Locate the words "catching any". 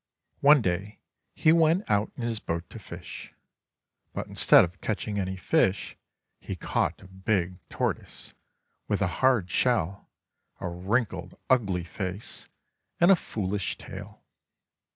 4.81-5.37